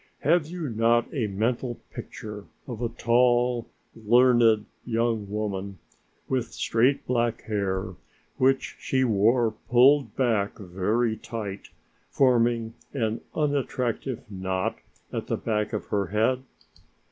[0.21, 5.77] Have you not a mental picture of a tall, learned young woman,
[6.27, 7.93] with straight black hair,
[8.37, 11.69] which she wore pulled back very tight,
[12.09, 14.79] forming an unattractive knot
[15.13, 16.41] at the back of her head?